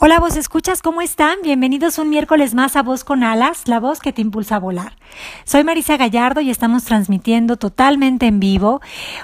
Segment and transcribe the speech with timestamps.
[0.00, 1.38] Hola, vos escuchas, ¿cómo están?
[1.42, 4.92] Bienvenidos un miércoles más a Voz con Alas, la voz que te impulsa a volar.
[5.42, 8.80] Soy Marisa Gallardo y estamos transmitiendo totalmente en vivo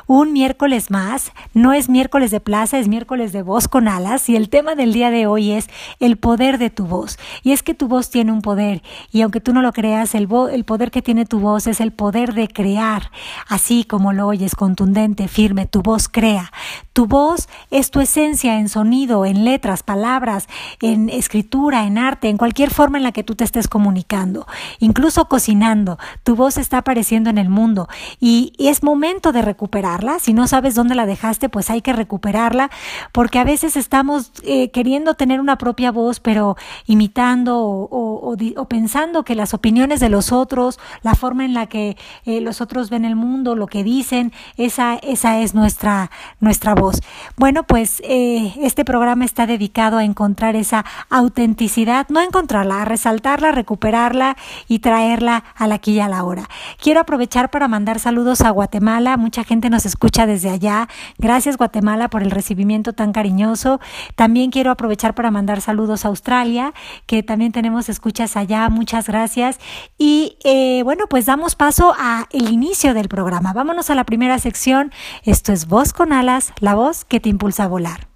[0.09, 1.31] un miércoles más.
[1.53, 4.93] No es miércoles de plaza, es miércoles de Voz con Alas y el tema del
[4.93, 5.69] día de hoy es
[6.01, 7.21] el poder de tu voz.
[7.45, 10.27] Y es que tu voz tiene un poder y aunque tú no lo creas, el,
[10.51, 13.13] el poder que tiene tu voz es el poder de crear.
[13.47, 16.51] Así como lo oyes, contundente, firme, tu voz crea.
[16.93, 20.49] Tu voz es tu esencia en sonido, en letras, palabras,
[20.81, 24.47] en escritura, en arte, en cualquier forma en la que tú te estés comunicando,
[24.79, 27.89] incluso cocinando, tu voz está apareciendo en el mundo
[28.21, 30.19] y, es momento de recuperarla.
[30.19, 32.71] Si no sabes dónde la dejaste, pues hay que recuperarla
[33.13, 36.57] porque a veces estamos eh, queriendo tener una propia voz, pero
[36.87, 38.37] imitando o,
[38.69, 42.91] pensando que las opiniones de los otros, la forma en la que eh, los otros
[42.91, 47.01] ven el mundo, lo que dicen, esa, esa es nuestra, nuestra voz.
[47.37, 53.53] Bueno, pues eh, este programa está dedicado a encontrar esa autenticidad, no encontrarla, a resaltarla,
[53.53, 56.49] recuperarla y traerla a la y a la hora.
[56.81, 60.89] Quiero aprovechar para mandar saludos a Guatemala, mucha gente nos escucha desde allá.
[61.19, 63.81] Gracias Guatemala por el recibimiento tan cariñoso.
[64.15, 66.73] También quiero aprovechar para mandar saludos a Australia,
[67.07, 69.59] que también tenemos escuchas allá, muchas gracias.
[69.99, 73.53] Y eh, bueno, pues damos paso a inicio del programa.
[73.53, 74.93] Vámonos a la primera sección.
[75.25, 78.14] Esto es Voz con Alas, la voz que te impulsa a volar.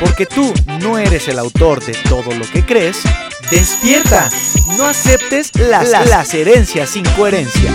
[0.00, 3.02] Porque tú no eres el autor de todo lo que crees,
[3.50, 4.28] despierta.
[4.76, 7.72] No aceptes las, las herencias sin coherencia.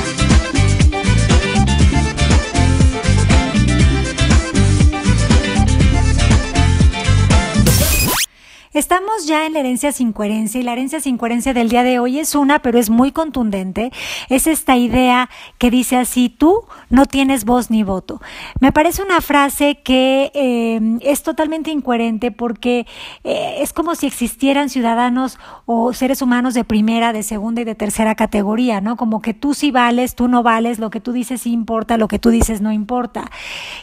[8.74, 12.00] Estamos ya en la herencia sin coherencia y la herencia sin coherencia del día de
[12.00, 13.92] hoy es una, pero es muy contundente.
[14.30, 15.30] Es esta idea
[15.60, 18.20] que dice así, tú no tienes voz ni voto.
[18.60, 22.88] Me parece una frase que eh, es totalmente incoherente porque
[23.24, 27.76] eh, es como si existieran ciudadanos o seres humanos de primera, de segunda y de
[27.76, 28.98] tercera categoría, ¿no?
[28.98, 32.08] Como que tú sí vales, tú no vales, lo que tú dices sí importa, lo
[32.08, 33.30] que tú dices no importa.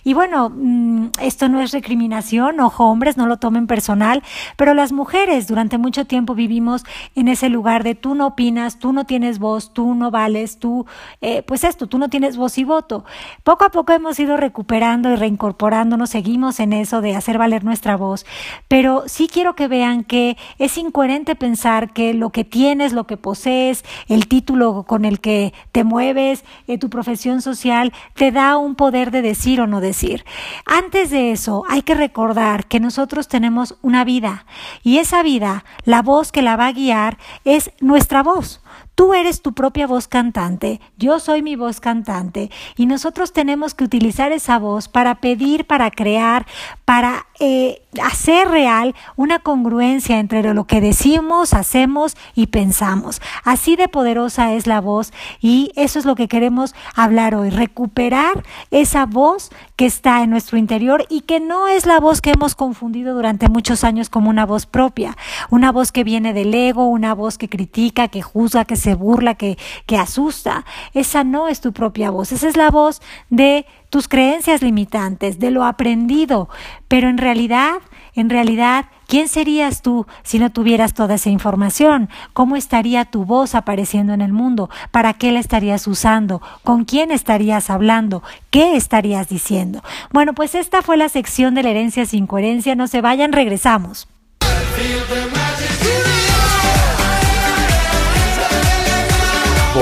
[0.03, 4.25] Y bueno, mm, esto no es recriminación, ojo hombres, no lo tomen personal,
[4.57, 8.95] pero las mujeres durante mucho tiempo vivimos en ese lugar de tú no opinas, tú
[8.95, 10.87] no tienes voz, tú no vales, tú,
[11.21, 13.05] eh, pues esto, tú no tienes voz y voto.
[13.45, 17.99] Poco a poco hemos ido recuperando y reincorporándonos, seguimos en eso de hacer valer nuestra
[17.99, 18.25] voz,
[18.69, 23.19] pero sí quiero que vean que es incoherente pensar que lo que tienes, lo que
[23.19, 28.77] posees, el título con el que te mueves, eh, tu profesión social, te da un
[28.77, 30.25] poder de decir o no decir.
[30.65, 34.47] Antes de eso, hay que recordar que nosotros tenemos una vida
[34.83, 38.61] y esa vida, la voz que la va a guiar es nuestra voz.
[39.01, 43.85] Tú eres tu propia voz cantante, yo soy mi voz cantante y nosotros tenemos que
[43.85, 46.45] utilizar esa voz para pedir, para crear,
[46.85, 53.23] para eh, hacer real una congruencia entre lo que decimos, hacemos y pensamos.
[53.43, 58.45] Así de poderosa es la voz y eso es lo que queremos hablar hoy, recuperar
[58.71, 62.55] esa voz que está en nuestro interior y que no es la voz que hemos
[62.55, 65.17] confundido durante muchos años como una voz propia,
[65.49, 69.35] una voz que viene del ego, una voz que critica, que juzga, que se burla,
[69.35, 70.65] que, que asusta.
[70.95, 75.51] Esa no es tu propia voz, esa es la voz de tus creencias limitantes, de
[75.51, 76.49] lo aprendido,
[76.89, 77.75] pero en realidad,
[78.15, 82.09] en realidad, ¿quién serías tú si no tuvieras toda esa información?
[82.33, 84.71] ¿Cómo estaría tu voz apareciendo en el mundo?
[84.93, 86.41] ¿Para qué la estarías usando?
[86.63, 88.23] ¿Con quién estarías hablando?
[88.51, 89.83] ¿Qué estarías diciendo?
[90.13, 92.77] Bueno, pues esta fue la sección de la herencia sin coherencia.
[92.77, 94.09] No se vayan, regresamos.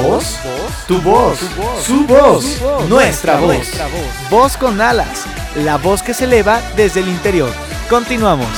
[0.08, 1.38] Tu voz,
[1.84, 3.68] su voz, nuestra voz.
[4.30, 7.52] Voz con alas, la voz que se eleva desde el interior.
[7.90, 8.48] Continuamos.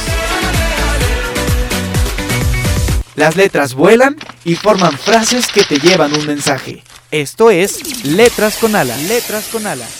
[3.16, 6.84] Las letras vuelan y forman frases que te llevan un mensaje.
[7.10, 9.02] Esto es Letras con alas.
[9.02, 9.90] Letras con alas.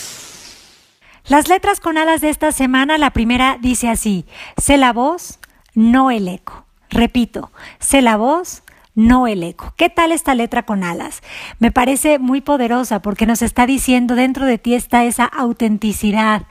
[1.27, 4.25] Las letras con alas de esta semana, la primera dice así,
[4.57, 5.41] sé la voz,
[5.75, 6.65] no el eco.
[6.91, 7.51] Repito,
[7.81, 8.63] sé la voz,
[8.95, 9.73] no el eco.
[9.77, 11.23] ¿Qué tal esta letra con alas?
[11.59, 16.43] Me parece muy poderosa porque nos está diciendo dentro de ti está esa autenticidad.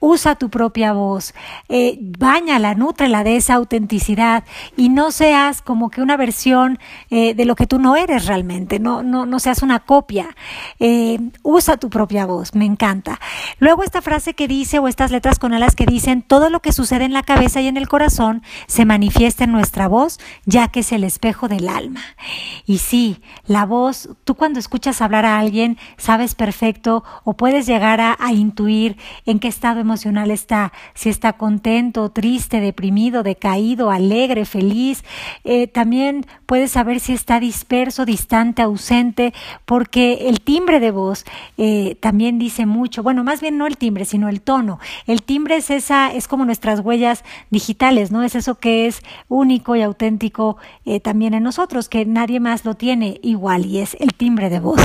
[0.00, 1.34] Usa tu propia voz,
[1.68, 4.44] eh, bañala, nútrela de esa autenticidad
[4.76, 6.78] y no seas como que una versión
[7.10, 10.34] eh, de lo que tú no eres realmente, no, no, no seas una copia.
[10.80, 13.20] Eh, usa tu propia voz, me encanta.
[13.58, 16.72] Luego esta frase que dice o estas letras con alas que dicen todo lo que
[16.72, 20.80] sucede en la cabeza y en el corazón se manifiesta en nuestra voz ya que
[20.80, 21.93] es el espejo del alma.
[22.66, 28.00] Y sí, la voz, tú cuando escuchas hablar a alguien, sabes perfecto o puedes llegar
[28.00, 28.96] a, intuir
[29.26, 35.04] en qué estado emocional está, si está contento, triste, deprimido, decaído, alegre, feliz.
[35.44, 39.34] Eh, también puedes saber si está disperso, distante, ausente,
[39.66, 41.24] porque el timbre de voz
[41.58, 43.02] eh, también dice mucho.
[43.02, 44.78] Bueno, más bien no el timbre, sino el tono.
[45.06, 48.22] El timbre es esa, es como nuestras huellas digitales, ¿no?
[48.22, 52.74] Es eso que es único y auténtico eh, también en nosotros que nadie más lo
[52.74, 54.80] tiene igual y es el timbre de voz.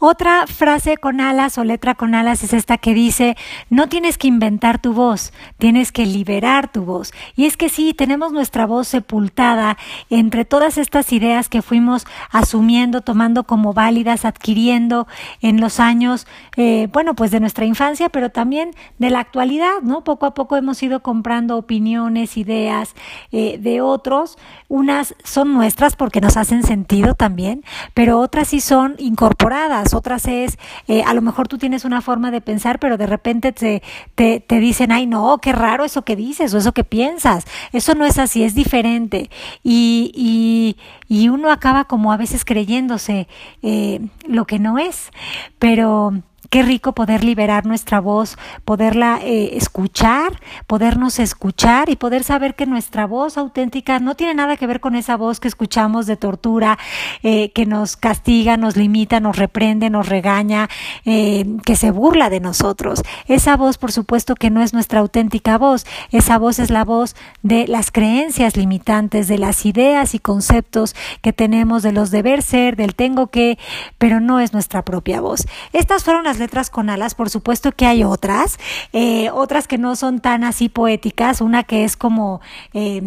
[0.00, 3.36] Otra frase con alas o letra con alas es esta que dice,
[3.68, 7.12] no tienes que inventar tu voz, tienes que liberar tu voz.
[7.34, 9.76] Y es que sí, tenemos nuestra voz sepultada
[10.08, 15.08] entre todas estas ideas que fuimos asumiendo, tomando como válidas, adquiriendo
[15.40, 20.04] en los años, eh, bueno, pues de nuestra infancia, pero también de la actualidad, ¿no?
[20.04, 22.94] Poco a poco hemos ido comprando opiniones, ideas
[23.32, 24.38] eh, de otros.
[24.68, 27.64] Unas son nuestras porque nos hacen sentido también,
[27.94, 32.30] pero otras sí son incorporadas otras es, eh, a lo mejor tú tienes una forma
[32.30, 33.82] de pensar, pero de repente te,
[34.14, 37.44] te, te, dicen, ay no, qué raro eso que dices o eso que piensas.
[37.72, 39.30] Eso no es así, es diferente.
[39.62, 40.76] Y, y,
[41.08, 43.28] y uno acaba como a veces creyéndose
[43.62, 45.10] eh, lo que no es.
[45.58, 52.54] Pero Qué rico poder liberar nuestra voz, poderla eh, escuchar, podernos escuchar y poder saber
[52.54, 56.16] que nuestra voz auténtica no tiene nada que ver con esa voz que escuchamos de
[56.16, 56.78] tortura,
[57.22, 60.70] eh, que nos castiga, nos limita, nos reprende, nos regaña,
[61.04, 63.02] eh, que se burla de nosotros.
[63.26, 65.84] Esa voz, por supuesto, que no es nuestra auténtica voz.
[66.12, 71.32] Esa voz es la voz de las creencias limitantes, de las ideas y conceptos que
[71.32, 73.58] tenemos de los deber ser, del tengo que,
[73.98, 75.46] pero no es nuestra propia voz.
[75.72, 78.58] Estas fueron las letras con alas, por supuesto que hay otras,
[78.92, 82.40] eh, otras que no son tan así poéticas, una que es como...
[82.74, 83.02] Eh,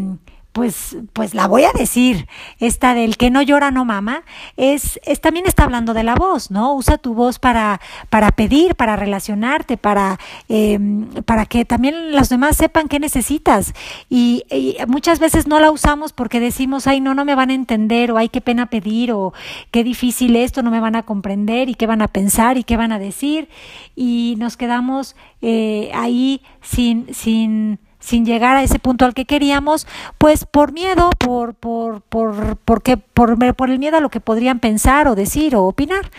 [0.52, 2.28] pues, pues la voy a decir,
[2.60, 4.24] esta del que no llora no mama,
[4.58, 6.76] es, es, también está hablando de la voz, ¿no?
[6.76, 10.20] Usa tu voz para, para pedir, para relacionarte, para,
[10.50, 10.78] eh,
[11.26, 13.74] para que también los demás sepan qué necesitas.
[14.10, 17.54] Y, y, muchas veces no la usamos porque decimos, ay, no, no me van a
[17.54, 19.34] entender, o ay, qué pena pedir, o
[19.72, 22.76] qué difícil esto, no me van a comprender, y qué van a pensar, y qué
[22.76, 23.48] van a decir,
[23.96, 29.88] y nos quedamos eh, ahí sin, sin, sin llegar a ese punto al que queríamos,
[30.18, 34.60] pues por miedo, por, por, por, porque, por, por el miedo a lo que podrían
[34.60, 36.12] pensar o decir o opinar.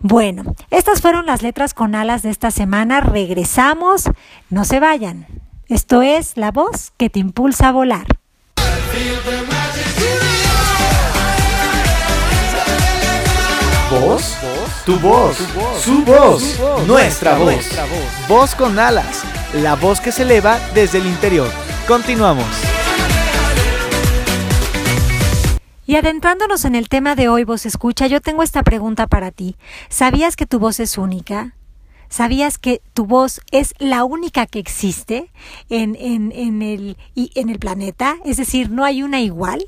[0.00, 3.00] Bueno, estas fueron las letras con alas de esta semana.
[3.00, 4.04] Regresamos,
[4.48, 5.26] no se vayan.
[5.68, 8.06] Esto es la voz que te impulsa a volar.
[13.90, 14.36] ¿Voz?
[14.84, 15.36] Tu voz,
[15.82, 17.66] su voz, nuestra voz.
[18.28, 21.50] Voz con alas la voz que se eleva desde el interior.
[21.86, 22.46] Continuamos.
[25.86, 29.56] Y adentrándonos en el tema de hoy, voz escucha, yo tengo esta pregunta para ti.
[29.88, 31.54] ¿Sabías que tu voz es única?
[32.08, 35.30] ¿Sabías que tu voz es la única que existe
[35.68, 38.16] en, en, en, el, en el planeta?
[38.24, 39.66] Es decir, no hay una igual.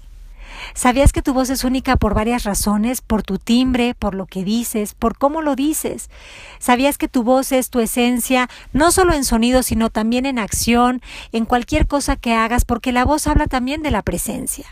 [0.74, 3.00] ¿Sabías que tu voz es única por varias razones?
[3.00, 6.10] Por tu timbre, por lo que dices, por cómo lo dices.
[6.58, 11.02] ¿Sabías que tu voz es tu esencia, no solo en sonido, sino también en acción,
[11.32, 14.66] en cualquier cosa que hagas, porque la voz habla también de la presencia?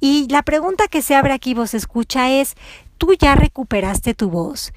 [0.00, 2.56] Y la pregunta que se abre aquí, vos escucha, es,
[2.98, 4.72] ¿tú ya recuperaste tu voz?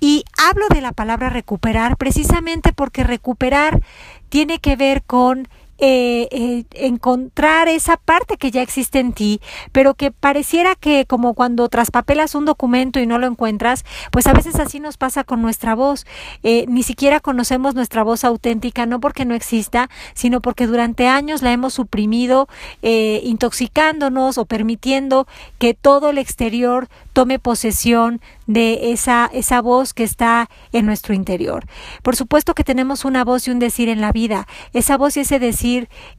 [0.00, 3.82] Y hablo de la palabra recuperar precisamente porque recuperar
[4.30, 5.48] tiene que ver con
[5.82, 9.40] eh, eh, encontrar esa parte que ya existe en ti,
[9.72, 14.34] pero que pareciera que como cuando traspapelas un documento y no lo encuentras, pues a
[14.34, 16.04] veces así nos pasa con nuestra voz.
[16.42, 21.40] Eh, ni siquiera conocemos nuestra voz auténtica, no porque no exista, sino porque durante años
[21.40, 22.46] la hemos suprimido,
[22.82, 25.26] intoxicándonos o permitiendo
[25.58, 31.66] que todo el exterior tome posesión de esa, esa voz que está en nuestro interior.
[32.02, 34.46] Por supuesto que tenemos una voz y un decir en la vida.
[34.72, 35.69] Esa voz y ese decir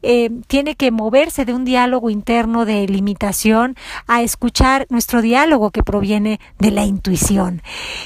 [0.01, 3.75] eh, tiene que moverse de un diálogo interno de limitación
[4.07, 7.61] a escuchar nuestro diálogo que proviene de la intuición.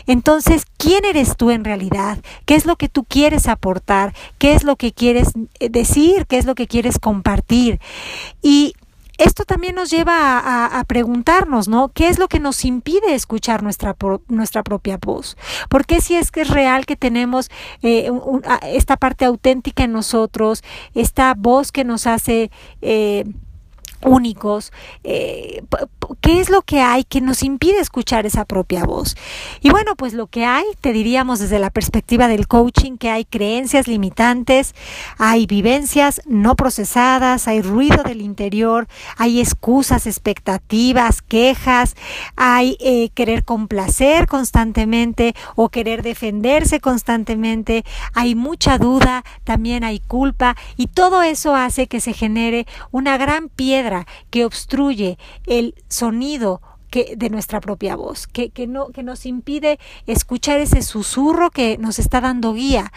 [0.08, 2.20] Entonces, ¿quién eres tú en realidad?
[2.46, 4.14] ¿Qué es lo que tú quieres aportar?
[4.38, 6.26] ¿Qué es lo que quieres eh, decir?
[6.28, 7.80] ¿Qué es lo que quieres compartir?
[8.42, 8.74] Y
[9.18, 11.90] esto también nos lleva a, preguntarnos, ¿no?
[11.90, 13.96] ¿Qué es lo que nos impide escuchar nuestra,
[14.28, 15.38] nuestra propia voz?
[15.70, 17.50] ¿Por qué si es que es real que tenemos
[17.82, 18.12] eh,
[18.64, 22.52] esta parte auténtica en nosotros, esta voz que nos hace...
[22.82, 23.26] Eh,
[24.02, 24.72] únicos,
[25.04, 25.64] eh,
[26.22, 29.16] ¿qué es lo que hay que nos impide escuchar esa propia voz?
[29.62, 33.26] Y bueno, pues lo que hay, te diríamos desde la perspectiva del coaching, que hay
[33.26, 34.76] creencias limitantes,
[35.18, 38.88] hay vivencias no procesadas, hay ruido del interior,
[39.18, 41.96] hay excusas, expectativas, quejas,
[42.36, 47.84] hay eh, querer complacer constantemente o querer defenderse constantemente,
[48.14, 53.50] hay mucha duda, también hay culpa y todo eso hace que se genere una gran
[53.50, 53.95] piedra
[54.30, 56.62] que obstruye el sonido
[56.92, 62.00] de nuestra propia voz, que, que, no, que nos impide escuchar ese susurro que nos
[62.00, 62.92] está dando guía.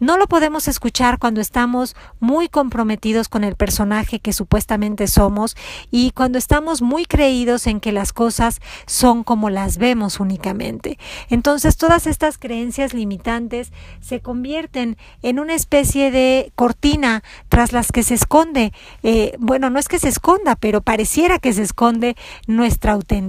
[0.00, 5.56] No lo podemos escuchar cuando estamos muy comprometidos con el personaje que supuestamente somos
[5.90, 10.98] y cuando estamos muy creídos en que las cosas son como las vemos únicamente.
[11.28, 18.02] Entonces todas estas creencias limitantes se convierten en una especie de cortina tras las que
[18.02, 18.72] se esconde,
[19.02, 23.23] eh, bueno, no es que se esconda, pero pareciera que se esconde nuestra autenticidad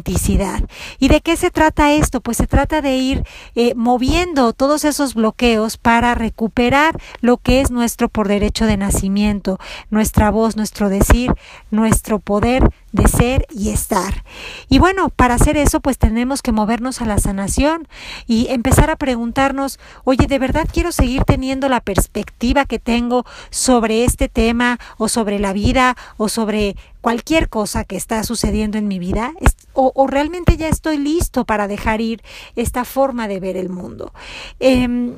[0.99, 2.21] ¿Y de qué se trata esto?
[2.21, 3.23] Pues se trata de ir
[3.55, 9.59] eh, moviendo todos esos bloqueos para recuperar lo que es nuestro por derecho de nacimiento,
[9.89, 11.33] nuestra voz, nuestro decir,
[11.71, 14.23] nuestro poder de ser y estar.
[14.69, 17.87] Y bueno, para hacer eso pues tenemos que movernos a la sanación
[18.25, 24.05] y empezar a preguntarnos, oye, ¿de verdad quiero seguir teniendo la perspectiva que tengo sobre
[24.05, 28.97] este tema o sobre la vida o sobre cualquier cosa que está sucediendo en mi
[28.97, 29.33] vida?
[29.73, 32.23] ¿O, realmente ya estoy listo para dejar ir
[32.55, 34.13] esta forma de ver el mundo?
[34.61, 35.15] Em,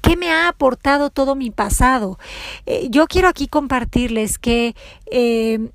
[0.00, 2.18] ¿Qué me ha aportado todo mi pasado?
[2.64, 4.74] Eh, yo quiero aquí compartirles que
[5.10, 5.68] eh,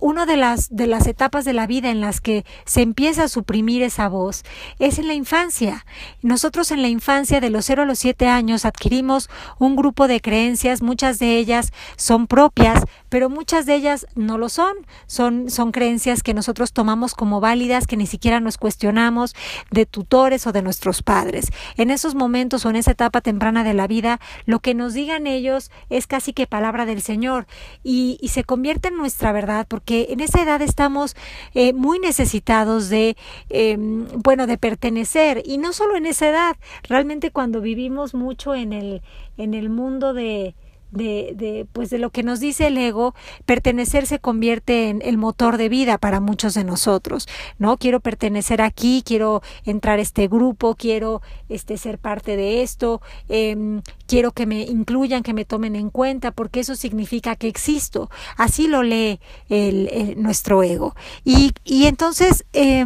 [0.00, 3.28] una de las, de las etapas de la vida en las que se empieza a
[3.28, 4.44] suprimir esa voz
[4.78, 5.84] es en la infancia.
[6.22, 9.28] Nosotros en la infancia, de los 0 a los 7 años, adquirimos
[9.58, 14.48] un grupo de creencias, muchas de ellas son propias, pero muchas de ellas no lo
[14.48, 14.74] son.
[15.06, 19.34] Son, son creencias que nosotros tomamos como válidas, que ni siquiera nos cuestionamos
[19.70, 21.48] de tutores o de nuestros padres.
[21.76, 25.26] En esos momentos o en esa etapa temprana de la vida, lo que nos digan
[25.26, 27.46] ellos es casi que palabra del Señor
[27.82, 31.16] y, y se convierte en nuestra verdad porque en esa edad estamos
[31.54, 33.16] eh, muy necesitados de,
[33.48, 35.42] em, bueno, de pertenecer.
[35.44, 36.56] Y no solo en esa edad,
[36.88, 39.02] realmente cuando vivimos mucho en el,
[39.36, 40.54] en el mundo de,
[40.90, 43.14] de, de, pues de lo que nos dice el ego,
[43.46, 47.28] pertenecer se convierte en el motor de vida para muchos de nosotros,
[47.58, 47.76] ¿no?
[47.76, 53.80] Quiero pertenecer aquí, quiero entrar a este grupo, quiero este, ser parte de esto, eh,
[54.06, 58.10] quiero que me incluyan, que me tomen en cuenta, porque eso significa que existo.
[58.36, 60.94] Así lo lee el, nuestro ego.
[61.24, 62.84] Y, y entonces, eh,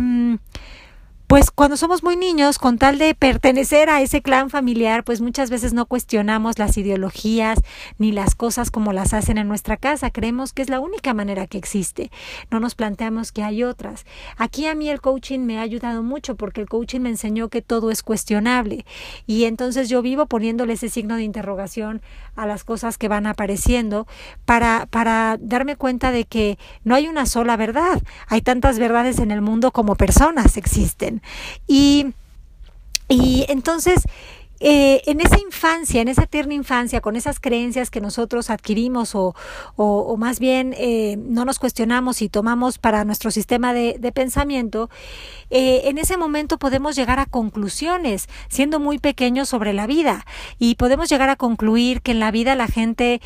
[1.34, 5.50] pues cuando somos muy niños, con tal de pertenecer a ese clan familiar, pues muchas
[5.50, 7.58] veces no cuestionamos las ideologías
[7.98, 10.10] ni las cosas como las hacen en nuestra casa.
[10.10, 12.12] Creemos que es la única manera que existe.
[12.52, 14.06] No nos planteamos que hay otras.
[14.36, 17.62] Aquí a mí el coaching me ha ayudado mucho porque el coaching me enseñó que
[17.62, 18.86] todo es cuestionable.
[19.26, 22.00] Y entonces yo vivo poniéndole ese signo de interrogación
[22.36, 24.06] a las cosas que van apareciendo
[24.44, 28.00] para, para darme cuenta de que no hay una sola verdad.
[28.28, 31.23] Hay tantas verdades en el mundo como personas existen.
[31.66, 32.12] Y,
[33.08, 34.02] y entonces
[34.60, 39.34] eh, en esa infancia, en esa tierna infancia, con esas creencias que nosotros adquirimos o,
[39.76, 44.90] o, más bien eh, no nos cuestionamos y tomamos para nuestro sistema de, pensamiento,
[45.50, 50.24] eh, en ese momento podemos llegar a conclusiones, siendo muy pequeños sobre la vida,
[50.58, 53.20] y podemos llegar a concluir que en la vida la gente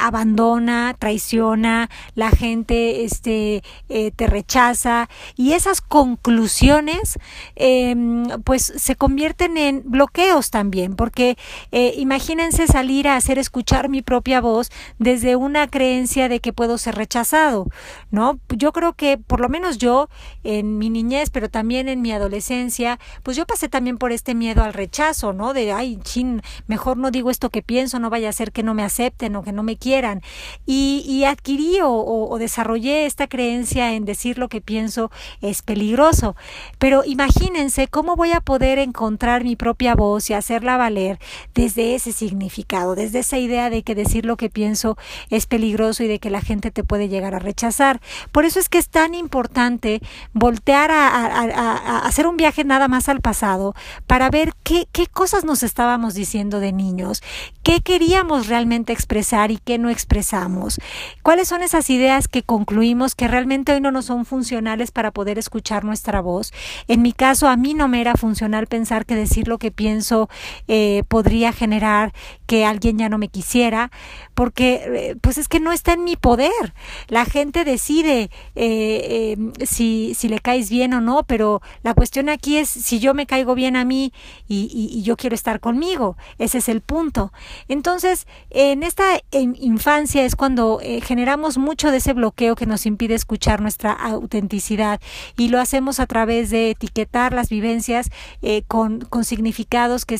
[0.00, 7.18] abandona, traiciona, la gente este, te rechaza, y esas conclusiones
[7.54, 11.36] em, pues se convierten en bloqueos también porque
[11.72, 16.78] eh, imagínense salir a hacer escuchar mi propia voz desde una creencia de que puedo
[16.78, 17.66] ser rechazado,
[18.10, 18.38] ¿no?
[18.48, 20.08] Yo creo que por lo menos yo
[20.44, 24.62] en mi niñez, pero también en mi adolescencia, pues yo pasé también por este miedo
[24.62, 25.54] al rechazo, ¿no?
[25.54, 28.74] De, ay, chin, mejor no digo esto que pienso, no vaya a ser que no
[28.74, 30.22] me acepten o que no me quieran.
[30.66, 35.10] Y, y adquirí o, o desarrollé esta creencia en decir lo que pienso
[35.40, 36.36] es peligroso.
[36.78, 41.18] Pero imagínense cómo voy a poder encontrar mi propia voz y hacer hacerla valer
[41.54, 44.98] desde ese significado, desde esa idea de que decir lo que pienso
[45.30, 48.00] es peligroso y de que la gente te puede llegar a rechazar.
[48.30, 50.02] Por eso es que es tan importante
[50.34, 53.74] voltear a, hacer un viaje nada más al pasado
[54.06, 57.22] para ver qué, qué cosas nos estábamos diciendo de niños,
[57.62, 60.78] qué queríamos realmente expresar y qué no expresamos,
[61.22, 65.38] cuáles son esas ideas que concluimos que realmente hoy no nos son funcionales para poder
[65.38, 66.52] escuchar nuestra voz.
[66.86, 70.28] En mi caso, a mí no me era funcional pensar que decir lo que pienso
[70.68, 72.12] eh, podría generar
[72.46, 73.90] que alguien ya no me quisiera,
[74.34, 76.74] porque eh, pues es que no está en mi poder.
[77.08, 82.56] La gente decide eh, si, si le caes bien o no, pero la cuestión aquí
[82.56, 84.12] es si yo me caigo bien a mí
[84.48, 86.16] y, y yo quiero estar conmigo.
[86.38, 87.32] Ese es el punto.
[87.68, 93.60] Entonces, en esta infancia es cuando generamos mucho de ese bloqueo que nos impide escuchar
[93.60, 95.00] nuestra autenticidad
[95.36, 98.10] y lo hacemos a través de etiquetar las vivencias
[98.42, 100.14] eh, con, con significados que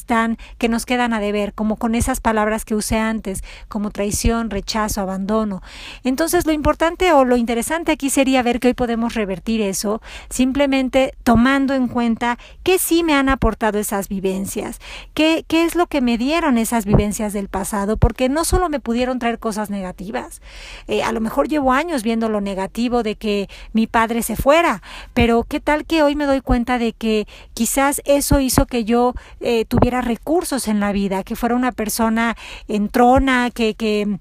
[0.58, 5.00] que nos quedan a deber, como con esas palabras que usé antes, como traición, rechazo,
[5.00, 5.62] abandono.
[6.04, 11.14] Entonces lo importante o lo interesante aquí sería ver que hoy podemos revertir eso, simplemente
[11.24, 14.78] tomando en cuenta que sí me han aportado esas vivencias,
[15.14, 18.80] qué, qué es lo que me dieron esas vivencias del pasado, porque no solo me
[18.80, 20.40] pudieron traer cosas negativas,
[20.88, 24.82] eh, a lo mejor llevo años viendo lo negativo de que mi padre se fuera,
[25.14, 29.14] pero qué tal que hoy me doy cuenta de que quizás eso hizo que yo
[29.40, 32.36] eh, tuviera recursos en la vida, que fuera una persona
[32.68, 34.18] entrona, que, que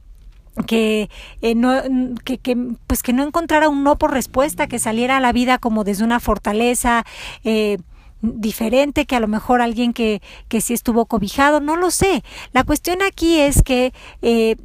[0.68, 1.10] que,
[1.42, 1.82] eh, no,
[2.26, 2.56] que, que,
[2.88, 6.04] pues que no encontrara un no por respuesta, que saliera a la vida como desde
[6.04, 7.06] una fortaleza
[7.46, 7.78] eh,
[8.22, 12.24] diferente que a lo mejor alguien que, que sí estuvo cobijado, no lo sé.
[12.52, 14.58] La cuestión aquí es que eh,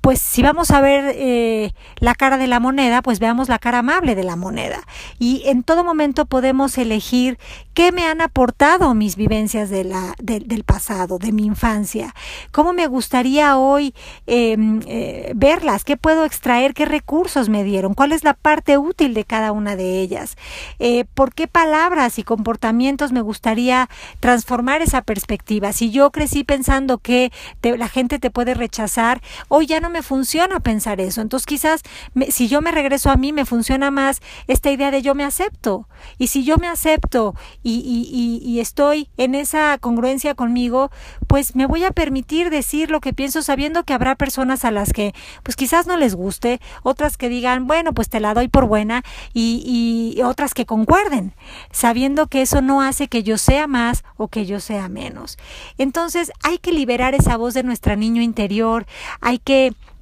[0.00, 3.80] pues si vamos a ver eh, la cara de la moneda, pues veamos la cara
[3.80, 4.80] amable de la moneda.
[5.18, 7.38] Y en todo momento podemos elegir
[7.74, 12.14] qué me han aportado mis vivencias del pasado, de mi infancia.
[12.52, 13.94] ¿Cómo me gustaría hoy
[14.26, 15.84] em, eh, verlas?
[15.84, 16.72] ¿Qué puedo extraer?
[16.72, 17.94] ¿Qué recursos me dieron?
[17.94, 20.36] ¿Cuál es la parte útil de cada una de ellas?
[20.78, 23.88] Eh, ¿Por qué palabras y comportamientos me gustaría
[24.20, 25.72] transformar esa perspectiva?
[25.72, 27.30] Si yo crecí pensando que
[27.62, 31.20] la gente te puede rechazar, hoy ya no me funciona pensar eso.
[31.20, 31.82] Entonces quizás
[32.30, 35.88] si yo me regreso a mí, me funciona más esta idea de yo me acepto.
[36.18, 40.90] Y si yo me acepto y, y, y, estoy en esa congruencia conmigo,
[41.26, 44.92] pues me voy a permitir decir lo que pienso sabiendo que habrá personas a las
[44.92, 48.66] que pues quizás no les guste, otras que digan, bueno, pues te la doy por
[48.66, 51.34] buena y, y otras que concuerden,
[51.70, 55.38] sabiendo que eso no hace que yo sea más o que yo sea menos.
[55.78, 58.86] Entonces hay que liberar esa voz de nuestro niño interior,
[59.20, 59.55] hay que,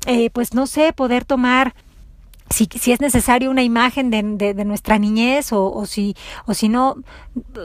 [0.07, 1.75] eh, pues no sé, poder tomar
[2.51, 6.15] si, si, es necesario una imagen de, de, nuestra niñez o, si,
[6.47, 6.97] o, si no,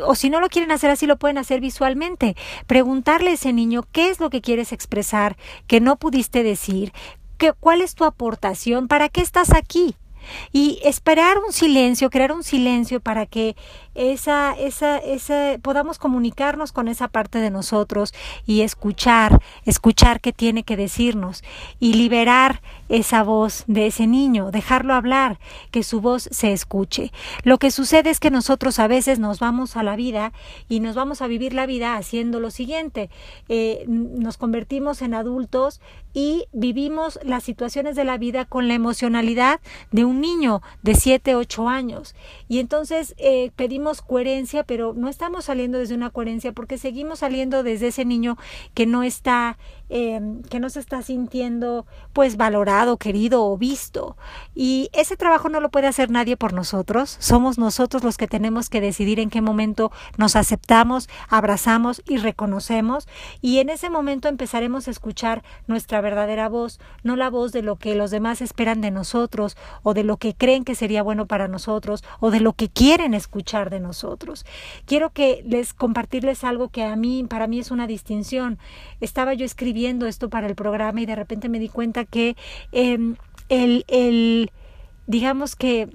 [0.05, 2.35] o si no lo quieren hacer así, lo pueden hacer visualmente.
[2.65, 6.93] Preguntarle a ese niño qué es lo que quieres expresar, que no pudiste decir,
[7.37, 9.95] que, cuál es tu aportación, para qué estás aquí.
[10.51, 13.55] Y esperar un silencio, crear un silencio para que
[13.95, 18.13] esa, esa, esa, podamos comunicarnos con esa parte de nosotros
[18.45, 21.43] y escuchar, escuchar qué tiene que decirnos
[21.79, 25.39] y liberar esa voz de ese niño, dejarlo hablar,
[25.71, 27.11] que su voz se escuche.
[27.43, 30.33] Lo que sucede es que nosotros a veces nos vamos a la vida
[30.67, 33.09] y nos vamos a vivir la vida haciendo lo siguiente,
[33.47, 35.81] eh, nos convertimos en adultos
[36.13, 39.59] y vivimos las situaciones de la vida con la emocionalidad
[39.91, 42.15] de un niño de 7, 8 años.
[42.47, 47.63] Y entonces eh, pedimos coherencia, pero no estamos saliendo desde una coherencia porque seguimos saliendo
[47.63, 48.37] desde ese niño
[48.73, 49.57] que no está
[49.91, 54.17] Em, que no se está sintiendo pues valorado, querido o visto.
[54.53, 57.17] Y ese trabajo no lo puede hacer nadie por nosotros.
[57.19, 63.07] Somos nosotros los que tenemos que decidir en qué momento nos aceptamos, abrazamos y reconocemos.
[63.41, 67.77] Y en ese momento empezaremos a escuchar nuestra verdadera voz, no la voz de lo
[67.77, 71.47] que los demás esperan de nosotros o de lo que creen que sería bueno para
[71.47, 74.45] nosotros o de lo que quieren escuchar de nosotros.
[74.85, 78.59] Quiero que les compartirles algo que a mí, para mí es una distinción.
[79.01, 82.35] Estaba yo escribiendo esto para el programa y de repente me di cuenta que
[82.71, 83.15] em,
[83.49, 84.51] el, el,
[85.07, 85.89] digamos que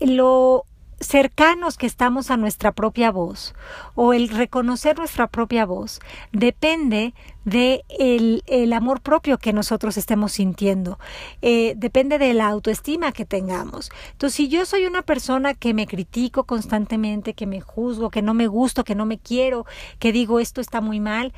[0.00, 0.64] lo
[1.02, 3.54] cercanos que estamos a nuestra propia voz
[3.94, 6.00] o el reconocer nuestra propia voz
[6.32, 7.14] depende
[7.44, 10.98] de el, el amor propio que nosotros estemos sintiendo
[11.42, 13.90] eh, depende de la autoestima que tengamos.
[14.12, 18.32] Entonces si yo soy una persona que me critico constantemente que me juzgo que no
[18.32, 19.66] me gusto que no me quiero
[19.98, 21.32] que digo esto está muy mal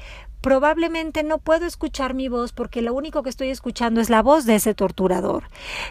[0.45, 4.45] probablemente no puedo escuchar mi voz porque lo único que estoy escuchando es la voz
[4.45, 5.45] de ese torturador.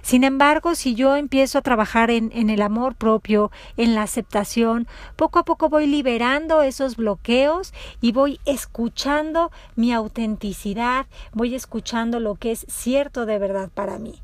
[0.04, 5.39] Sin embargo, si yo empiezo a trabajar en, el amor propio, en la aceptación, poco
[5.39, 12.52] a poco voy liberando esos bloqueos y voy escuchando mi autenticidad, voy escuchando lo que
[12.52, 14.22] es cierto de verdad para mí.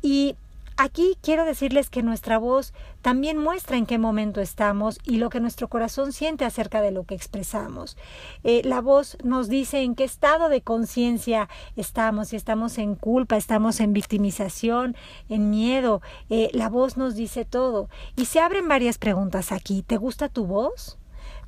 [0.00, 0.34] Y
[0.80, 5.40] Aquí quiero decirles que nuestra voz también muestra en qué momento estamos y lo que
[5.40, 7.96] nuestro corazón siente acerca de lo que expresamos.
[8.44, 13.36] Eh, la voz nos dice en qué estado de conciencia estamos, si estamos en culpa,
[13.36, 14.94] estamos en victimización,
[15.28, 16.00] en miedo.
[16.30, 17.88] Eh, la voz nos dice todo.
[18.14, 19.82] Y se abren varias preguntas aquí.
[19.82, 20.96] ¿Te gusta tu voz?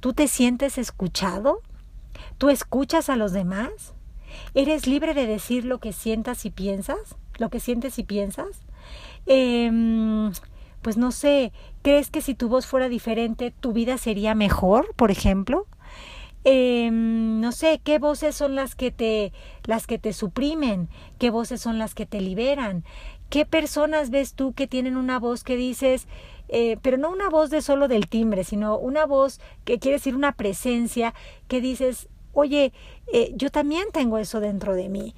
[0.00, 1.60] ¿Tú te sientes escuchado?
[2.36, 3.94] ¿Tú escuchas a los demás?
[4.54, 7.14] ¿Eres libre de decir lo que sientas y piensas?
[7.38, 8.64] ¿Lo que sientes y piensas?
[9.26, 10.30] Eh,
[10.82, 11.52] pues no sé,
[11.82, 15.66] ¿crees que si tu voz fuera diferente, tu vida sería mejor, por ejemplo?
[16.44, 19.32] Eh, no sé, ¿qué voces son las que te,
[19.64, 20.88] las que te suprimen?
[21.18, 22.84] ¿Qué voces son las que te liberan?
[23.28, 26.08] ¿Qué personas ves tú que tienen una voz que dices,
[26.48, 30.16] eh, pero no una voz de solo del timbre, sino una voz que quiere decir
[30.16, 31.14] una presencia
[31.46, 32.72] que dices, oye,
[33.12, 35.14] eh, yo también tengo eso dentro de mí.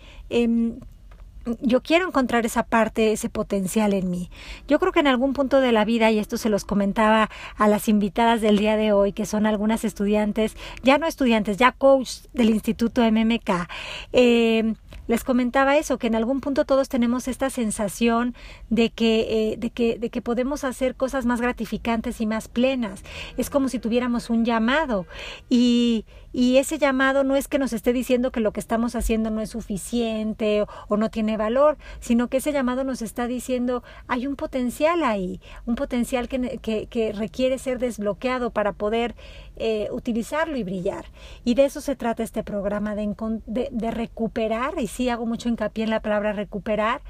[1.61, 4.31] Yo quiero encontrar esa parte, ese potencial en mí.
[4.69, 7.69] Yo creo que en algún punto de la vida, y esto se los comentaba a
[7.69, 12.23] las invitadas del día de hoy, que son algunas estudiantes, ya no estudiantes, ya coach
[12.33, 13.69] del Instituto MMK,
[14.13, 14.75] eh,
[15.09, 18.35] les comentaba eso, que en algún punto todos tenemos esta sensación
[18.71, 23.03] de que, eh, de que, de que podemos hacer cosas más gratificantes y más plenas.
[23.37, 25.07] Es como si tuviéramos un llamado
[25.51, 29.31] y, y ese llamado no es que nos esté diciendo que lo que estamos haciendo
[29.31, 34.27] no es suficiente o, no tiene valor, sino que ese llamado nos está diciendo hay
[34.27, 39.14] un potencial ahí, un potencial que, que, que requiere ser desbloqueado para poder
[39.57, 41.05] eh, utilizarlo y brillar.
[41.45, 45.85] Y de eso se trata este programa, de, de, recuperar, y sí hago mucho hincapié
[45.85, 47.03] en la palabra recuperar,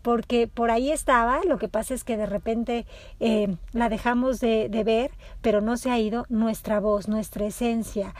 [0.00, 2.86] porque por ahí estaba, lo que pasa es que de repente
[3.20, 5.10] eh, la dejamos de, ver,
[5.42, 8.14] pero no se ha ido nuestra voz, nuestra esencia,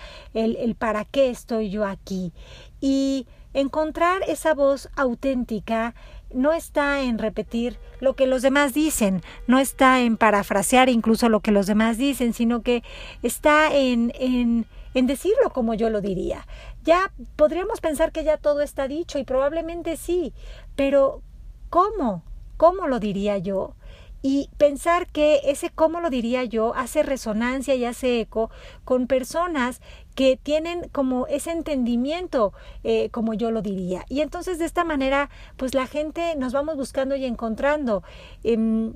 [0.61, 2.33] el para qué estoy yo aquí.
[2.81, 5.95] Y encontrar esa voz auténtica
[6.33, 11.41] no está en repetir lo que los demás dicen, no está en parafrasear incluso lo
[11.41, 12.83] que los demás dicen, sino que
[13.23, 16.47] está en, en, en decirlo como yo lo diría.
[16.85, 20.33] Ya podríamos pensar que ya todo está dicho y probablemente sí,
[20.77, 21.23] pero
[21.69, 22.23] ¿cómo?
[22.57, 23.75] ¿Cómo lo diría yo?
[24.23, 28.51] y pensar que ese cómo lo diría yo hace resonancia y hace eco
[28.85, 29.81] con personas
[30.21, 32.53] que tienen como ese entendimiento
[32.85, 34.05] eh, como yo lo diría.
[34.11, 38.03] Y entonces de esta manera pues la gente nos vamos buscando y encontrando.
[38.45, 38.93] Eh,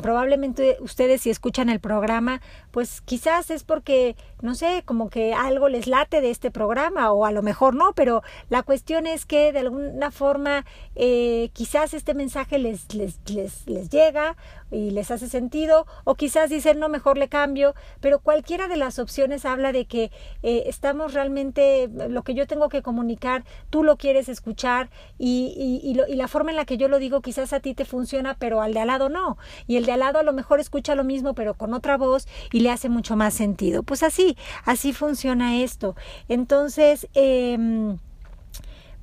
[0.00, 5.68] probablemente ustedes si escuchan el programa, pues quizás es porque, no sé, como que algo
[5.68, 9.52] les late de este programa o a lo mejor no, pero la cuestión es que
[9.52, 10.64] de alguna forma
[10.96, 14.36] eh, quizás este mensaje les, les, les, llega
[14.70, 19.00] y les hace sentido o quizás dicen no mejor le cambio pero cualquiera de las
[19.00, 20.12] opciones habla de que
[20.44, 25.90] eh, estamos realmente lo que yo tengo que comunicar tú lo quieres escuchar y, y,
[25.90, 27.84] y, lo, y, la forma en la que yo lo digo quizás a ti te
[27.84, 29.38] funciona pero al de al lado no.
[29.66, 32.60] Y el al lado a lo mejor escucha lo mismo pero con otra voz y
[32.60, 35.96] le hace mucho más sentido pues así así funciona esto
[36.28, 37.58] entonces eh,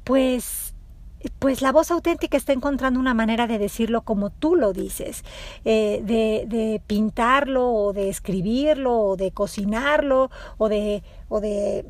[0.03, 0.67] pues
[1.39, 5.23] pues la voz auténtica está encontrando una manera de decirlo como tú lo dices,
[5.65, 11.85] eh, de, de, pintarlo o de escribirlo o de cocinarlo o de, o, de,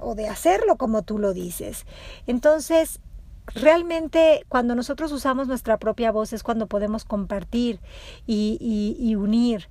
[0.00, 1.86] o de hacerlo como tú lo dices.
[2.26, 3.00] Entonces,
[3.46, 7.80] realmente cuando nosotros usamos nuestra propia voz es cuando podemos compartir
[8.26, 9.68] y, unir.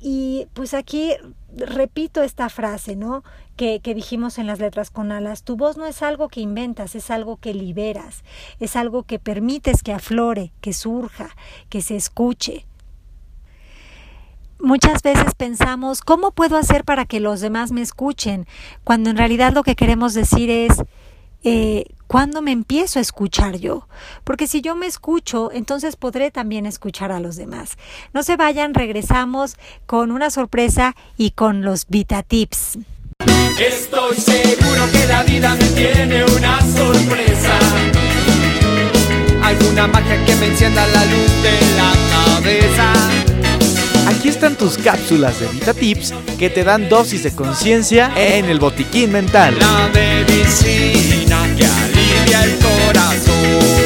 [0.00, 1.12] Y pues aquí
[1.56, 3.24] repito esta frase, ¿no?
[3.56, 5.44] Que, que, dijimos en las letras con alas.
[5.44, 8.24] Tu voz no es algo que inventas, es algo que liberas,
[8.60, 11.30] es algo que permites que aflore, que surja,
[11.70, 12.66] que se escuche.
[14.58, 18.46] Muchas veces pensamos, ¿cómo puedo hacer para que los demás me escuchen?
[18.82, 20.82] Cuando en realidad lo que queremos decir es,
[21.42, 23.88] eh, ¿cuándo me empiezo a escuchar yo?
[24.24, 27.76] Porque si yo me escucho, entonces podré también escuchar a los demás.
[28.12, 32.78] No se vayan, regresamos con una sorpresa y con los Vita Tips.
[33.58, 37.58] Estoy seguro que la vida me tiene una sorpresa.
[39.42, 42.92] Alguna magia que me encienda la luz de la cabeza.
[44.08, 48.58] Aquí están tus cápsulas de Vita Tips que te dan dosis de conciencia en el
[48.58, 49.56] botiquín mental.
[49.58, 51.23] La medicina
[52.32, 53.84] el corazón.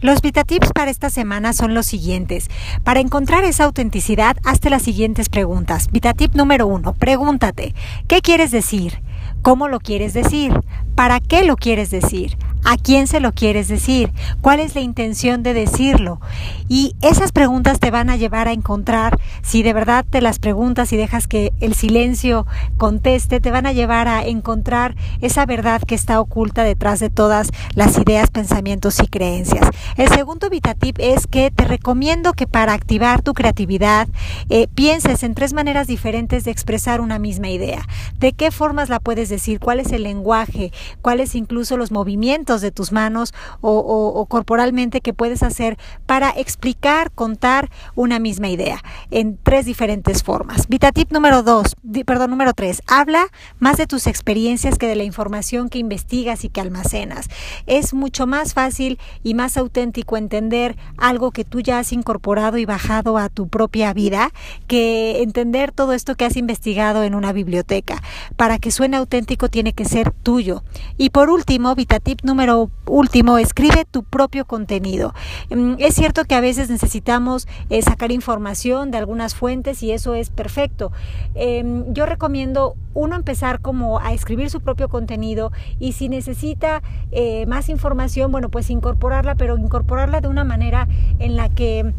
[0.00, 2.50] Los VitaTips para esta semana son los siguientes.
[2.82, 5.88] Para encontrar esa autenticidad, hazte las siguientes preguntas.
[5.92, 7.72] VitaTip número uno, pregúntate,
[8.08, 9.00] ¿qué quieres decir?
[9.42, 10.52] ¿Cómo lo quieres decir?
[10.96, 12.36] ¿Para qué lo quieres decir?
[12.64, 14.12] ¿A quién se lo quieres decir?
[14.40, 16.20] ¿Cuál es la intención de decirlo?
[16.68, 20.92] Y esas preguntas te van a llevar a encontrar, si de verdad te las preguntas
[20.92, 22.46] y dejas que el silencio
[22.76, 27.50] conteste, te van a llevar a encontrar esa verdad que está oculta detrás de todas
[27.74, 29.68] las ideas, pensamientos y creencias.
[29.96, 34.06] El segundo VitaTip es que te recomiendo que para activar tu creatividad
[34.50, 37.82] eh, pienses en tres maneras diferentes de expresar una misma idea.
[38.20, 39.58] ¿De qué formas la puedes decir?
[39.58, 40.70] ¿Cuál es el lenguaje?
[41.02, 42.51] ¿Cuáles incluso los movimientos?
[42.60, 49.38] De tus manos o, corporalmente que puedes hacer para explicar, contar una misma idea en
[49.42, 50.68] tres diferentes formas.
[50.68, 53.26] Vitatip número dos, perdón, número tres, habla
[53.58, 57.28] más de tus experiencias que de la información que investigas y que almacenas.
[57.66, 62.64] Es mucho más fácil y más auténtico entender algo que tú ya has incorporado y
[62.64, 64.30] bajado a tu propia vida
[64.66, 68.02] que entender todo esto que has investigado en una biblioteca.
[68.36, 70.64] Para que suene auténtico tiene que ser tuyo.
[70.96, 75.14] Y por último, Vitatip número número último, escribe tu propio contenido.
[75.50, 80.14] Mm, es cierto que a veces necesitamos eh, sacar información de algunas fuentes y eso
[80.14, 80.90] es perfecto.
[81.36, 87.46] Em, yo recomiendo uno empezar como a escribir su propio contenido y si necesita eh,
[87.46, 90.88] más información, bueno, pues incorporarla, pero incorporarla de una manera
[91.20, 91.92] en la que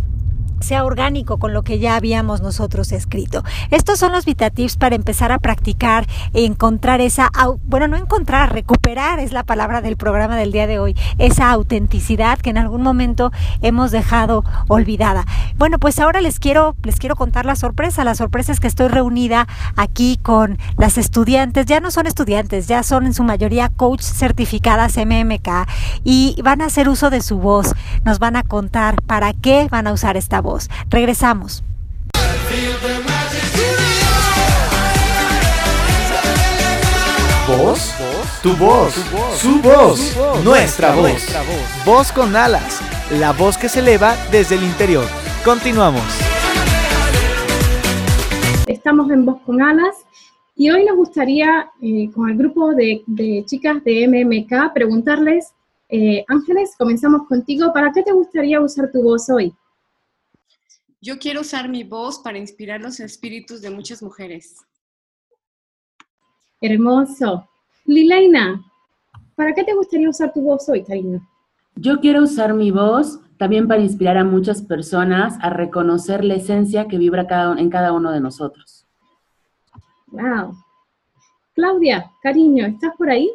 [0.64, 3.44] sea orgánico con lo que ya habíamos nosotros escrito.
[3.72, 7.30] Estos son los VitaTips para empezar a practicar e encontrar esa,
[7.66, 12.40] bueno, no encontrar, recuperar es la palabra del programa del día de hoy, esa autenticidad
[12.40, 15.26] que en algún momento hemos dejado olvidada.
[15.58, 18.04] Bueno, pues ahora les quiero, les quiero contar la sorpresa.
[18.04, 22.84] La sorpresa es que estoy reunida aquí con las estudiantes, ya no son estudiantes, ya
[22.84, 25.68] son en su mayoría coach certificadas MMK
[26.04, 27.74] y van a hacer uso de su voz.
[28.04, 30.53] Nos van a contar para qué van a usar esta voz.
[30.90, 31.64] Regresamos.
[37.48, 37.94] ¿Voz?
[38.42, 38.94] Tu voz,
[39.38, 41.24] su voz, nuestra voz.
[41.86, 45.06] Voz con alas, la voz que se eleva desde el interior.
[45.44, 46.04] Continuamos.
[48.68, 49.96] Estamos en Voz con alas
[50.56, 53.04] y hoy nos gustaría, eh, con el grupo de,
[53.46, 55.54] chicas de MMK, preguntarles,
[55.90, 59.54] eh, Ángeles, comenzamos contigo, ¿para qué te gustaría usar tu voz hoy?
[61.06, 64.56] Yo quiero usar mi voz para inspirar los espíritus de muchas mujeres.
[66.62, 67.46] Hermoso.
[67.84, 68.64] Lilaina,
[69.36, 71.20] ¿para qué te gustaría usar tu voz hoy, cariño?
[71.76, 76.88] Yo quiero usar mi voz también para inspirar a muchas personas a reconocer la esencia
[76.88, 78.88] que vibra en cada uno de nosotros.
[80.08, 80.56] Wow.
[81.54, 83.30] Claudia, cariño, ¿estás por ahí?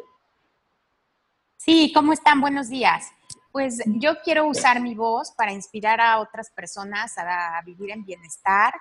[1.57, 2.41] Sí, ¿cómo están?
[2.41, 3.11] Buenos días.
[3.51, 8.73] Pues yo quiero usar mi voz para inspirar a otras personas a vivir en bienestar,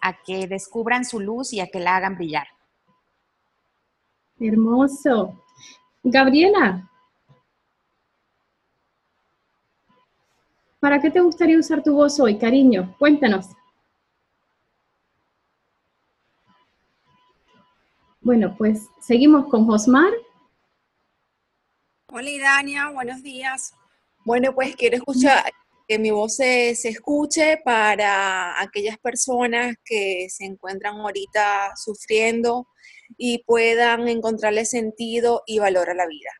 [0.00, 2.48] a que descubran su luz y a que la hagan brillar.
[4.38, 5.42] Hermoso.
[6.02, 6.88] Gabriela,
[10.78, 12.94] ¿para qué te gustaría usar tu voz hoy, cariño?
[12.98, 13.48] Cuéntanos.
[18.20, 20.12] Bueno, pues seguimos con Josmar.
[22.08, 23.74] Hola, Idania, buenos días.
[24.26, 25.44] Bueno, pues quiero escuchar,
[25.86, 32.66] que mi voz se, escuche para aquellas personas que se encuentran ahorita sufriendo
[33.16, 36.30] y puedan encontrarle sentido y valor a la vida.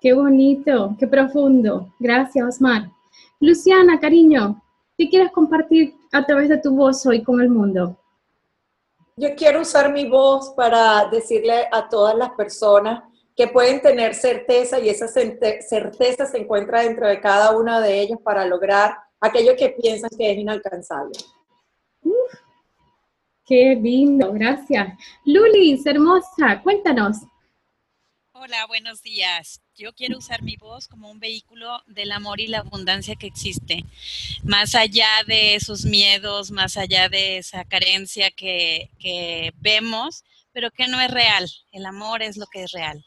[0.00, 1.94] Qué bonito, qué profundo.
[1.98, 2.90] Gracias, Osmar.
[3.38, 4.62] Luciana, cariño,
[4.96, 8.00] ¿qué quieres compartir a través de tu voz hoy con el mundo?
[9.18, 13.04] Yo quiero usar mi voz para decirle a todas las personas
[13.36, 18.18] que pueden tener certeza y esa certeza se encuentra dentro de cada uno de ellos
[18.24, 21.18] para lograr aquello que piensan que es inalcanzable.
[23.44, 24.88] qué lindo, gracias.
[25.24, 27.18] Lulis, hermosa, cuéntanos.
[28.32, 29.60] Hola, buenos días.
[29.76, 33.84] Yo quiero usar mi voz como un vehículo del amor y la abundancia que existe,
[34.44, 40.88] más allá de esos miedos, más allá de esa carencia que, que vemos, pero que
[40.88, 41.46] no es real.
[41.72, 43.04] El amor es lo que es real.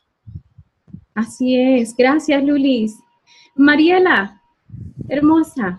[1.19, 2.95] Así es, gracias Lulis.
[3.53, 4.41] Mariela,
[5.09, 5.77] hermosa.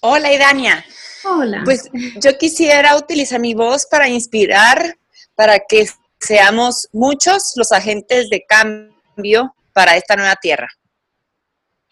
[0.00, 0.84] Hola, Idania.
[1.24, 1.62] Hola.
[1.64, 1.88] Pues
[2.20, 4.98] yo quisiera utilizar mi voz para inspirar,
[5.36, 5.86] para que
[6.18, 10.68] seamos muchos los agentes de cambio para esta nueva tierra.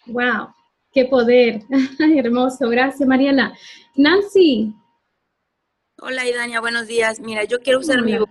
[0.07, 0.53] Wow,
[0.93, 1.63] qué poder.
[2.17, 3.57] Hermoso, gracias Mariela.
[3.95, 4.75] Nancy.
[6.01, 7.21] Hola Idania, buenos días.
[7.21, 8.29] Mira, yo quiero usar mi voz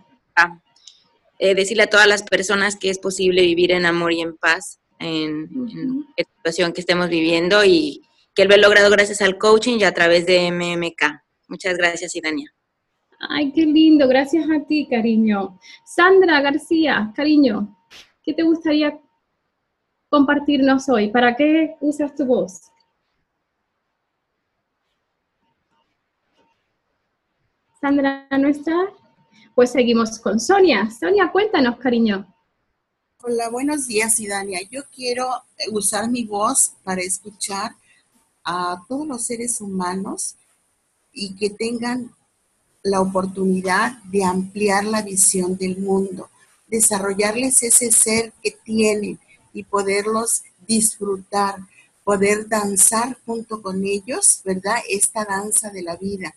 [1.43, 4.80] eh, decirle a todas las personas que es posible vivir en amor y en paz,
[4.99, 5.49] en,
[6.15, 8.04] la situación que estemos viviendo y
[8.36, 11.01] que lo he logrado gracias al coaching y a través de MMK.
[11.47, 12.54] Muchas gracias, Idania.
[13.27, 15.60] Ay, qué lindo, gracias a ti, cariño.
[15.84, 17.75] Sandra García, cariño,
[18.21, 18.99] ¿qué te gustaría
[20.10, 21.10] compartirnos hoy?
[21.10, 22.69] ¿Para qué usas tu voz?
[27.82, 28.93] Sandra no está.
[29.53, 30.89] Pues seguimos con Sonia.
[30.97, 32.25] Sonia, cuéntanos, cariño.
[33.21, 34.61] Hola, buenos días, Idania.
[34.69, 35.27] Yo quiero
[35.71, 37.75] usar mi voz para escuchar
[38.45, 40.35] a todos los seres humanos
[41.11, 42.15] y que tengan
[42.81, 46.29] la oportunidad de ampliar la visión del mundo,
[46.67, 49.19] desarrollarles ese ser que tienen
[49.53, 51.57] y poderlos disfrutar,
[52.05, 54.77] poder danzar junto con ellos, ¿verdad?
[54.89, 56.33] Esta danza de la vida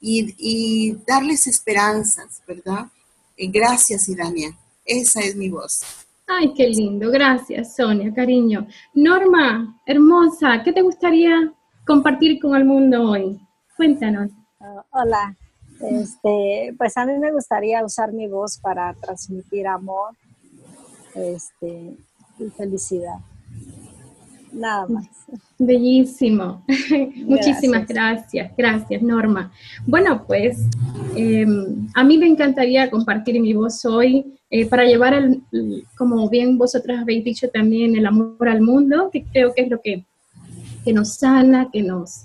[0.00, 2.86] y, darles esperanzas, ¿verdad?
[3.36, 4.56] Eh, gracias, Idania.
[4.84, 5.82] Esa es mi voz.
[6.26, 7.10] Ay, qué lindo.
[7.10, 8.66] Gracias, Sonia, cariño.
[8.94, 11.52] Norma, hermosa, ¿qué te gustaría
[11.86, 13.38] compartir con el mundo hoy?
[13.76, 14.30] Cuéntanos.
[14.60, 15.36] Ah, hola.
[15.80, 20.14] Este, pues a mí me gustaría usar mi voz para transmitir amor
[21.14, 21.96] este,
[22.38, 23.18] y felicidad.
[24.56, 25.06] Nada más.
[25.58, 26.64] Bellísimo.
[27.26, 28.52] Muchísimas gracias.
[28.56, 29.52] Gracias, Norma.
[29.86, 30.66] Bueno, pues
[31.14, 35.42] em, a mí me encantaría compartir mi voz hoy eh, para llevar, el,
[35.96, 39.80] como bien vosotras habéis dicho también, el amor al mundo, que creo que es lo
[39.80, 40.04] que,
[40.84, 42.22] que nos sana, que nos,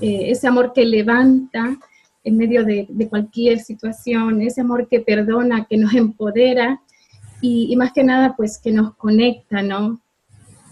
[0.00, 1.78] eh, ese amor que levanta
[2.24, 6.82] en medio de, cualquier situación, ese amor que perdona, que nos empodera
[7.40, 10.00] y, y más que nada, pues que nos conecta, ¿no?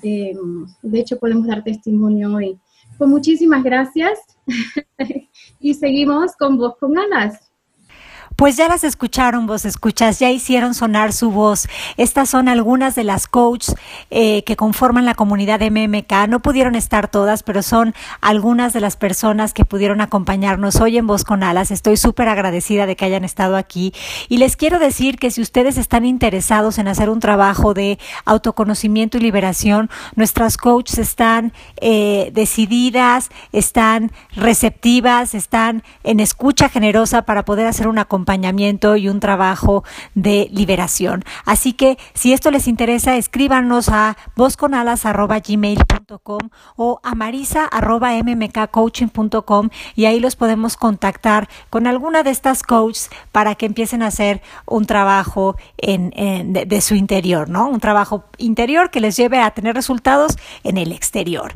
[0.03, 0.35] Eh,
[0.83, 2.59] de hecho, podemos dar testimonio hoy.
[2.97, 4.19] Pues muchísimas gracias
[5.61, 7.48] y seguimos con Voz con Alas.
[8.39, 11.67] Pues ya las escucharon, vos escuchas, ya hicieron sonar su voz.
[11.97, 13.75] Estas son algunas de las coaches
[14.11, 16.29] eh, que conforman la comunidad de MMK.
[16.29, 21.09] No pudieron estar todas, pero son algunas de las personas que pudieron acompañarnos hoy en
[21.09, 21.73] Voz con Alas.
[21.73, 23.93] Estoy súper agradecida de que hayan estado aquí.
[24.29, 29.19] Y les quiero decir que si ustedes están interesados en hacer un trabajo de autoconocimiento
[29.19, 37.67] y liberación, nuestras coaches están eh, decididas, están receptivas, están en escucha generosa para poder
[37.67, 38.28] hacer una acompañamiento
[38.97, 41.25] y un trabajo de liberación.
[41.47, 50.37] Así que si esto les interesa, escríbanos a vozconalas.gmail.com o a marisa.mmkcoaching.com y ahí los
[50.37, 56.11] podemos contactar con alguna de estas coaches para que empiecen a hacer un trabajo en,
[56.53, 57.67] de, de su interior, ¿no?
[57.69, 61.53] Un trabajo interior que les lleve a tener resultados en el exterior.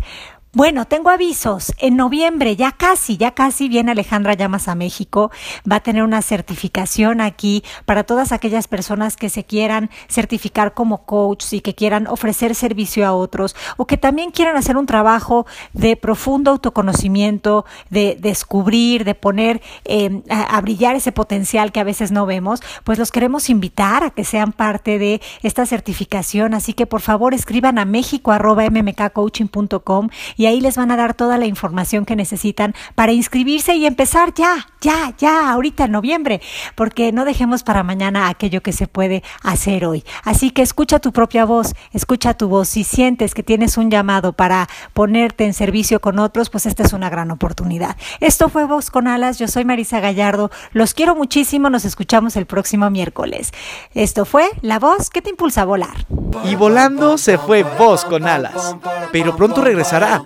[0.55, 1.73] Bueno, tengo avisos.
[1.79, 5.31] En noviembre, ya casi, ya casi viene Alejandra Llamas a México.
[5.71, 11.07] Va a tener una certificación aquí para todas aquellas personas que se quieran certificar como
[11.07, 15.47] coach y que quieran ofrecer servicio a otros o que también quieran hacer un trabajo
[15.73, 22.13] de profundo autoconocimiento, de descubrir, de poner em, a, brillar ese potencial que a veces
[22.13, 22.61] no vemos.
[22.85, 26.53] Pues los queremos invitar a que sean parte de esta certificación.
[26.53, 30.11] Así que por favor escriban a mexico.mmkcoaching.com
[30.43, 34.35] y ahí les van a dar toda la información que necesitan para inscribirse y empezar
[34.35, 36.41] ya, ya, ya, ahorita en noviembre,
[36.75, 40.03] porque no dejemos para mañana aquello que se puede hacer hoy.
[40.25, 42.71] Así que escucha tu propia voz, escucha tu voz.
[42.71, 46.93] Si sientes que tienes un llamado para ponerte en servicio con otros, pues esta es
[46.93, 47.97] una gran oportunidad.
[48.19, 52.47] Esto fue Voz con Alas, yo soy Marisa Gallardo, los quiero muchísimo, nos escuchamos el
[52.47, 53.53] próximo miércoles.
[53.95, 56.05] Esto fue La Voz que te impulsa a volar.
[56.43, 58.75] Y volando se fue Voz con Alas,
[59.13, 60.25] pero pronto regresará